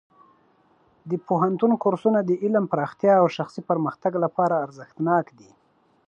د 1.09 1.11
پوهنتون 1.27 1.71
کورسونه 1.83 2.19
د 2.23 2.31
علم 2.43 2.65
پراختیا 2.71 3.13
او 3.21 3.27
شخصي 3.37 3.61
پرمختګ 3.69 4.13
لپاره 4.25 4.61
ارزښتناک 4.65 5.25
دي. 5.39 5.51